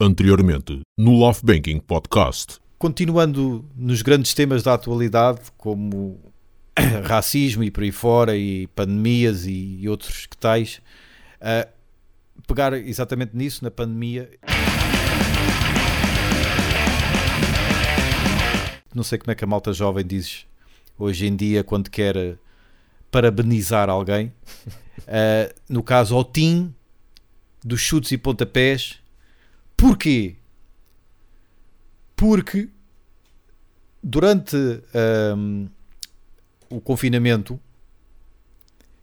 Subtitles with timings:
[0.00, 2.58] Anteriormente, no Love Banking Podcast.
[2.76, 6.18] Continuando nos grandes temas da atualidade, como
[7.06, 10.82] racismo e por aí fora, e pandemias e, outros que tais,
[11.40, 11.70] uh,
[12.44, 14.28] pegar exatamente nisso, na pandemia.
[18.92, 20.44] Não sei como é que a malta jovem diz
[20.98, 22.36] hoje em dia quando quer
[23.12, 24.32] parabenizar alguém.
[24.98, 26.74] Uh, no caso, ao Tim
[27.64, 29.03] dos chutes e pontapés
[29.84, 30.36] Porquê?
[32.16, 32.70] Porque
[34.02, 34.56] durante
[35.36, 35.68] um,
[36.70, 37.60] o confinamento,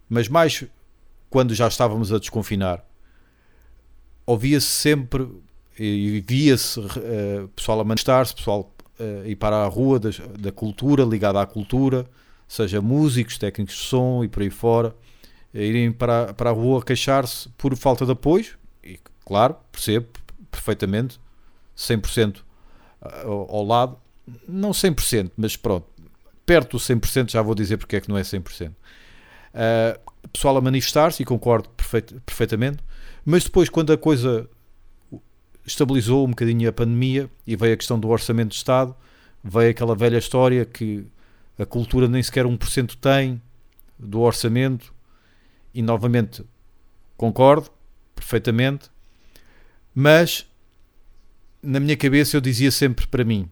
[0.09, 0.65] mas mais
[1.29, 2.83] quando já estávamos a desconfinar,
[4.25, 5.29] ouvia-se sempre
[5.77, 11.39] e via-se uh, pessoal a manifestar-se, pessoal uh, ir para a rua da, cultura, ligada
[11.39, 12.09] à cultura,
[12.47, 14.95] seja músicos, técnicos de som e por aí fora,
[15.53, 20.07] irem para, para a rua queixar-se por falta de apoio, e claro, percebo,
[20.51, 21.19] perfeitamente,
[21.75, 22.41] 100%
[23.25, 23.97] ao lado,
[24.47, 25.87] não 100%, mas pronto,
[26.45, 28.69] perto do 100%, já vou dizer porque é que não é 100%.
[28.69, 28.73] Uh,
[29.53, 29.99] ah,
[30.31, 32.83] pessoal a manifestar-se, e concordo perfeit, perfeitamente,
[33.25, 34.49] mas depois, quando a coisa
[35.65, 38.95] estabilizou um bocadinho a pandemia e veio a questão do orçamento de Estado,
[39.43, 41.05] veio aquela velha história que
[41.57, 43.41] a cultura nem sequer 1% tem
[43.97, 44.93] do orçamento,
[45.73, 46.43] e novamente
[47.15, 47.69] concordo
[48.15, 48.89] perfeitamente,
[49.93, 50.45] mas
[51.61, 53.49] na minha cabeça eu dizia sempre para mim: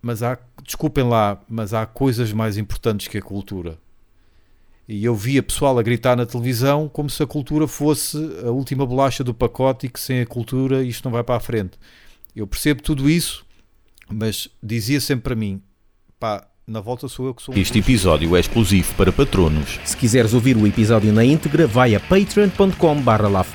[0.00, 3.78] mas há, desculpem lá, mas há coisas mais importantes que a cultura.
[4.86, 8.84] E eu via pessoal a gritar na televisão como se a cultura fosse a última
[8.84, 11.78] bolacha do pacote e que sem a cultura isto não vai para a frente.
[12.36, 13.46] Eu percebo tudo isso,
[14.12, 15.62] mas dizia sempre para mim:
[16.20, 17.54] pá, na volta sou eu que sou.
[17.56, 19.80] Este episódio é exclusivo para patronos.
[19.84, 23.46] Se quiseres ouvir o episódio na íntegra, vai a patreon.com/barra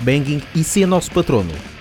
[0.55, 1.78] e seja nosso patrono.